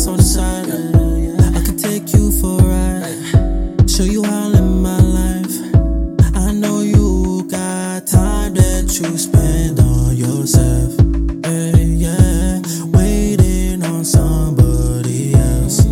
[0.00, 0.68] fast on the side.
[1.56, 3.90] I could take you for a ride.
[3.90, 5.56] Show you how I live my life.
[6.36, 10.94] I know you got time that you spend on yourself.
[11.44, 12.60] Yeah,
[12.92, 15.82] waiting on somebody else.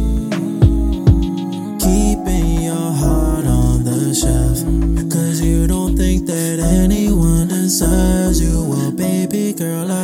[1.84, 4.64] Keeping your heart on the shelf.
[5.12, 8.64] Cause you don't think that anyone deserves you.
[8.64, 9.97] Well, baby girl, I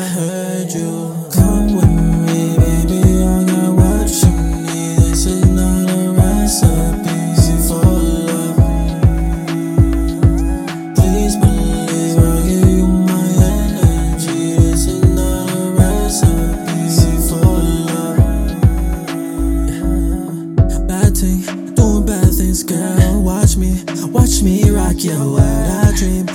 [21.25, 23.23] doing bad things, girl.
[23.23, 25.41] Watch me, watch me rock your world.
[25.41, 26.27] I dream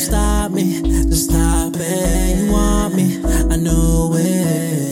[0.00, 2.38] stop me, don't stop it.
[2.38, 4.89] You want me, I know it.